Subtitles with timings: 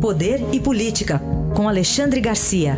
[0.00, 1.18] Poder e Política,
[1.56, 2.74] com Alexandre Garcia.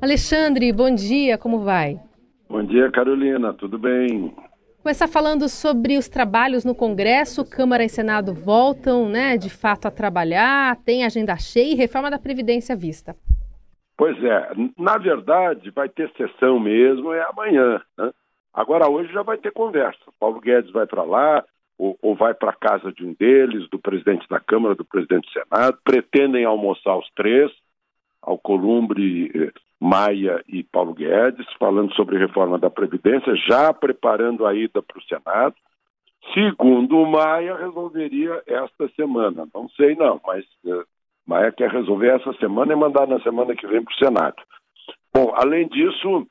[0.00, 1.98] Alexandre, bom dia, como vai?
[2.48, 4.32] Bom dia, Carolina, tudo bem?
[4.84, 9.90] Começar falando sobre os trabalhos no Congresso, Câmara e Senado voltam, né, de fato a
[9.90, 13.16] trabalhar, tem agenda cheia e reforma da Previdência vista.
[13.96, 14.48] Pois é,
[14.78, 17.80] na verdade vai ter sessão mesmo, é amanhã.
[17.98, 18.12] Né?
[18.56, 20.00] Agora hoje já vai ter conversa.
[20.18, 21.44] Paulo Guedes vai para lá,
[21.78, 25.28] ou, ou vai para a casa de um deles, do presidente da Câmara, do presidente
[25.28, 27.52] do Senado, pretendem almoçar os três,
[28.22, 34.82] Alcolumbre, eh, Maia e Paulo Guedes, falando sobre reforma da Previdência, já preparando a ida
[34.82, 35.54] para o Senado.
[36.32, 39.46] Segundo o Maia, resolveria esta semana.
[39.54, 40.82] Não sei não, mas uh,
[41.26, 44.36] Maia quer resolver essa semana e mandar na semana que vem para o Senado.
[45.14, 46.26] Bom, além disso,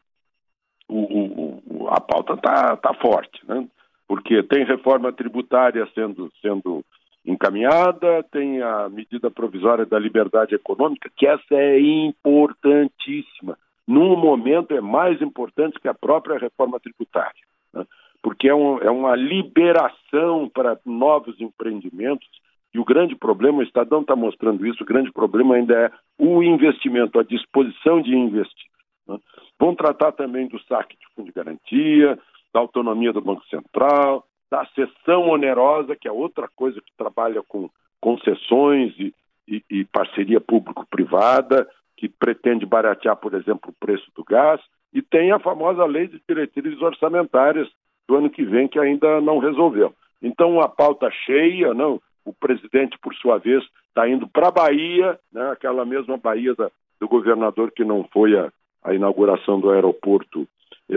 [0.87, 3.67] o, o, a pauta está tá forte, né?
[4.07, 6.83] porque tem reforma tributária sendo, sendo
[7.25, 13.57] encaminhada, tem a medida provisória da liberdade econômica, que essa é importantíssima.
[13.87, 17.33] Num momento é mais importante que a própria reforma tributária,
[17.73, 17.85] né?
[18.21, 22.27] porque é, um, é uma liberação para novos empreendimentos.
[22.73, 26.43] E o grande problema, o Estadão está mostrando isso, o grande problema ainda é o
[26.43, 28.65] investimento, a disposição de investir.
[29.07, 29.17] Né?
[29.59, 32.17] Vão tratar também do saque de fundo de garantia,
[32.53, 37.69] da autonomia do Banco Central, da sessão onerosa, que é outra coisa que trabalha com
[37.99, 39.13] concessões e,
[39.47, 44.61] e, e parceria público-privada, que pretende baratear, por exemplo, o preço do gás,
[44.93, 47.67] e tem a famosa lei de diretrizes orçamentárias
[48.07, 49.93] do ano que vem, que ainda não resolveu.
[50.21, 55.19] Então, a pauta cheia, não, o presidente, por sua vez, está indo para a Bahia,
[55.31, 56.69] né, aquela mesma Bahia da,
[56.99, 58.51] do governador que não foi a,
[58.85, 60.47] a inauguração do aeroporto
[60.89, 60.95] é,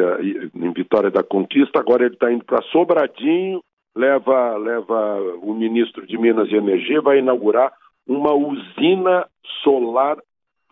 [0.55, 3.63] em Vitória da Conquista, agora ele está indo para Sobradinho,
[3.97, 7.73] leva, leva o ministro de Minas e Energia, vai inaugurar
[8.07, 9.27] uma usina
[9.65, 10.19] solar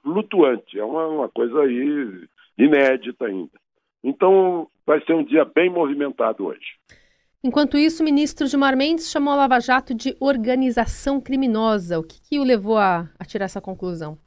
[0.03, 0.79] flutuante.
[0.79, 2.29] É uma, uma coisa aí
[2.59, 3.59] inédita ainda.
[4.05, 6.77] Então, vai ser um dia bem movimentado hoje.
[7.43, 11.99] Enquanto isso, o ministro Gilmar Mendes chamou a Lava Jato de organização criminosa.
[11.99, 14.19] O que, que o levou a, a tirar essa conclusão?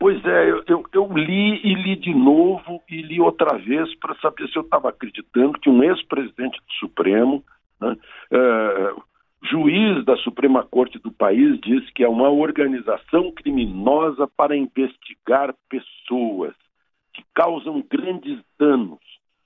[0.00, 4.14] Pois é, eu, eu, eu, li e li de novo e li outra vez para
[4.14, 7.44] saber se eu estava acreditando que um ex-presidente do Supremo,
[7.78, 7.94] né,
[8.30, 8.94] é,
[9.50, 16.54] juiz da Suprema Corte do país, disse que é uma organização criminosa para investigar pessoas
[17.12, 19.00] que causam grandes danos.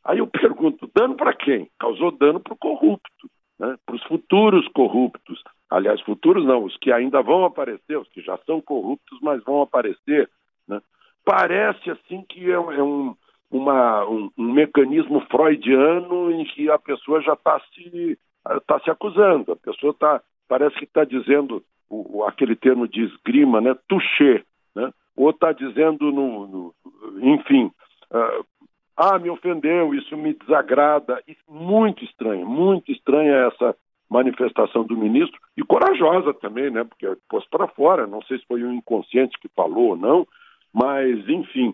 [0.05, 1.69] Aí eu pergunto: dano para quem?
[1.81, 3.29] Causou dano para o corrupto,
[3.59, 5.43] né, para os futuros corruptos.
[5.69, 9.61] Aliás, futuros não, os que ainda vão aparecer, os que já são corruptos, mas vão
[9.61, 10.31] aparecer
[10.69, 10.81] né?
[11.25, 13.15] Parece assim que é, é um,
[13.51, 18.19] uma, um, um, mecanismo freudiano em que a pessoa já está se,
[18.67, 23.61] tá se acusando, a pessoa tá, parece que está dizendo o, aquele termo de esgrima,
[23.61, 23.75] né?
[23.89, 24.45] toucher,
[24.75, 24.93] né?
[25.17, 26.75] ou está dizendo, no, no
[27.21, 27.71] enfim,
[28.11, 28.45] uh,
[28.97, 31.23] ah, me ofendeu, isso me desagrada.
[31.49, 33.77] muito estranho, muito estranha essa
[34.09, 36.85] manifestação do ministro e corajosa também, né?
[36.85, 40.27] Porque pôs para fora, não sei se foi um inconsciente que falou ou não,
[40.75, 41.73] mas, enfim,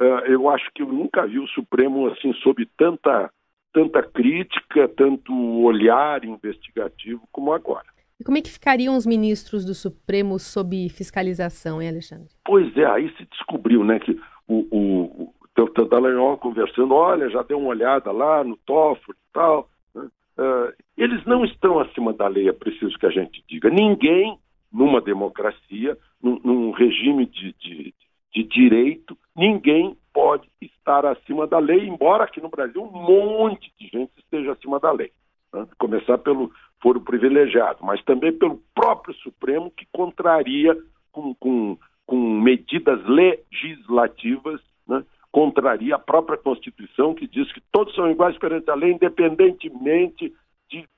[0.00, 3.30] uh, eu acho que eu nunca vi o Supremo assim sob tanta,
[3.72, 7.86] tanta crítica, tanto olhar investigativo como agora.
[8.18, 12.28] E como é que ficariam os ministros do Supremo sob fiscalização, hein, Alexandre?
[12.44, 17.58] Pois é, aí se descobriu, né, que o, o, o Dallagnol conversando, olha, já deu
[17.58, 19.70] uma olhada lá no Toffoli e tal.
[19.94, 20.08] Né?
[20.36, 23.70] Uh, eles não estão acima da lei, é preciso que a gente diga.
[23.70, 24.36] Ninguém,
[24.72, 27.94] numa democracia, num, num regime de, de,
[28.32, 33.88] de direito, ninguém pode estar acima da lei, embora aqui no Brasil um monte de
[33.88, 35.10] gente esteja acima da lei.
[35.52, 35.66] Né?
[35.78, 36.50] Começar pelo
[36.82, 40.76] foro privilegiado, mas também pelo próprio Supremo, que contraria
[41.12, 45.04] com, com, com medidas legislativas, né?
[45.30, 50.32] contraria a própria Constituição, que diz que todos são iguais perante a lei, independentemente
[50.70, 50.88] de,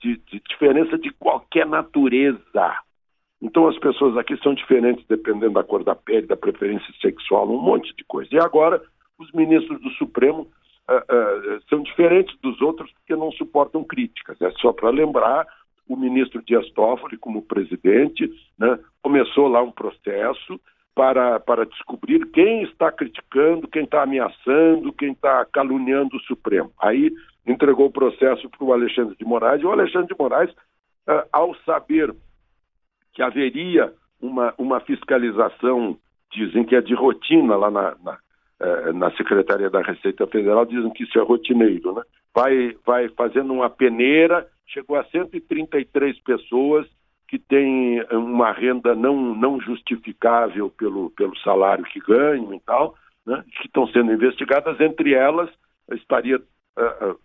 [0.00, 2.76] de, de diferença de qualquer natureza.
[3.46, 7.62] Então as pessoas aqui são diferentes dependendo da cor da pele, da preferência sexual, um
[7.62, 8.28] monte de coisa.
[8.32, 8.82] E agora
[9.16, 14.36] os ministros do Supremo uh, uh, são diferentes dos outros porque não suportam críticas.
[14.42, 15.46] É só para lembrar,
[15.88, 18.28] o ministro Dias Toffoli, como presidente,
[18.58, 20.60] né, começou lá um processo
[20.92, 26.72] para, para descobrir quem está criticando, quem está ameaçando, quem está caluniando o Supremo.
[26.80, 27.12] Aí
[27.46, 31.54] entregou o processo para o Alexandre de Moraes, e o Alexandre de Moraes, uh, ao
[31.64, 32.12] saber
[33.16, 35.98] que haveria uma, uma fiscalização,
[36.30, 38.18] dizem que é de rotina lá na, na,
[38.60, 42.02] eh, na Secretaria da Receita Federal, dizem que isso é rotineiro, né?
[42.34, 46.86] vai, vai fazendo uma peneira, chegou a 133 pessoas
[47.26, 53.42] que têm uma renda não, não justificável pelo, pelo salário que ganham e tal, né,
[53.50, 55.48] que estão sendo investigadas, entre elas
[55.92, 57.18] estaria uh, uh,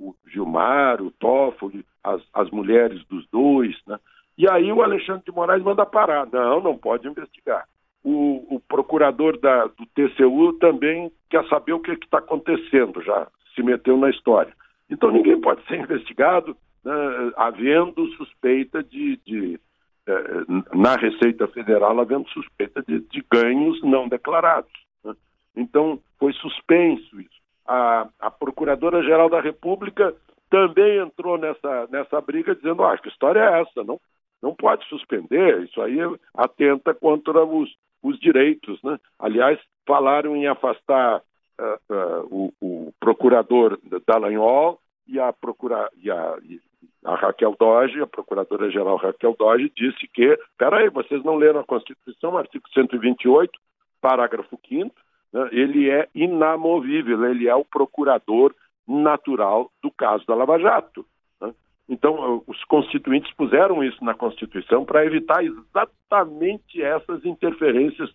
[0.00, 3.98] o Gilmar, o Toffoli, as, as mulheres dos dois, né?
[4.38, 6.26] E aí o Alexandre de Moraes manda parar.
[6.32, 7.66] Não, não pode investigar.
[8.04, 13.62] O, o procurador da, do TCU também quer saber o que está acontecendo, já se
[13.64, 14.52] meteu na história.
[14.88, 16.92] Então ninguém pode ser investigado né,
[17.36, 19.60] havendo suspeita de, de
[20.06, 24.70] eh, na Receita Federal havendo suspeita de, de ganhos não declarados.
[25.04, 25.14] Né?
[25.56, 27.38] Então foi suspenso isso.
[27.66, 30.14] A, a Procuradora-Geral da República
[30.48, 33.84] também entrou nessa, nessa briga dizendo, ah, que história é essa?
[33.84, 34.00] Não,
[34.42, 35.98] não pode suspender, isso aí
[36.34, 37.68] atenta contra os,
[38.02, 38.80] os direitos.
[38.82, 38.98] Né?
[39.18, 41.22] Aliás, falaram em afastar
[41.60, 46.36] uh, uh, o, o, procurador Dallagnol e a, procura, e a,
[47.04, 52.36] a Raquel Doge, a procuradora-geral Raquel Doge, disse que, peraí, vocês não leram a Constituição,
[52.36, 53.50] artigo 128,
[54.00, 54.94] parágrafo 5
[55.32, 55.48] né?
[55.52, 58.54] ele é inamovível, ele é o procurador
[58.86, 61.04] natural do caso da Lava Jato.
[61.40, 61.52] Né?
[61.88, 68.10] Então, os constituintes puseram isso na Constituição para evitar exatamente essas interferências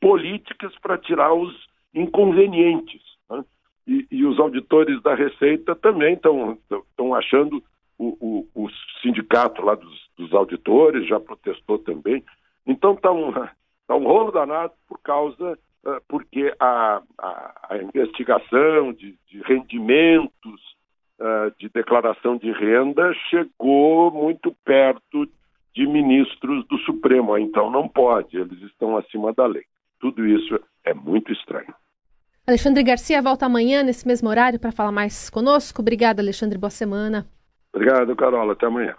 [0.00, 1.54] políticas para tirar os
[1.94, 3.02] inconvenientes.
[3.28, 3.44] Né?
[3.86, 7.62] E, e, os auditores da Receita também estão achando,
[7.98, 8.70] o, o, o,
[9.02, 12.24] sindicato lá dos, dos, auditores já protestou também.
[12.66, 13.32] Então está um,
[13.86, 20.76] tá um rolo danado por causa ah, porque a, a, a investigação de, de rendimentos,
[21.20, 25.28] uh, de declaração de renda, chegou muito perto
[25.74, 27.36] de ministros do Supremo.
[27.38, 29.64] Então não pode, eles estão acima da lei.
[30.00, 31.74] Tudo isso é muito estranho.
[32.46, 35.82] Alexandre Garcia volta amanhã nesse mesmo horário para falar mais conosco.
[35.82, 36.56] Obrigada, Alexandre.
[36.56, 37.26] Boa semana.
[37.72, 38.50] Obrigado, Carol.
[38.50, 38.96] Até amanhã.